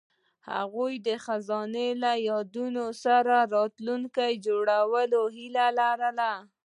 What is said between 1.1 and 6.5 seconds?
خزان له یادونو سره راتلونکی جوړولو هیله لرله.